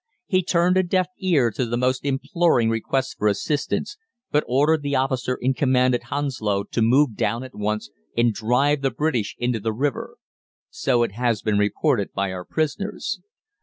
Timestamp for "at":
5.93-6.05, 7.43-7.53